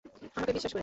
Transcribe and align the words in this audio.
আমাকে 0.35 0.53
বিশ্বাস 0.53 0.71
করুন। 0.71 0.79